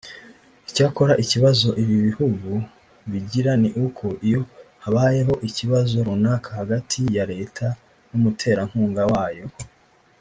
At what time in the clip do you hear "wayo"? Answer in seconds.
9.13-9.45